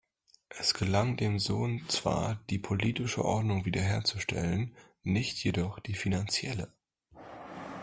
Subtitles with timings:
[0.49, 6.73] Es gelang dem Sohn zwar, die politische Ordnung wiederherzustellen, nicht jedoch die finanzielle.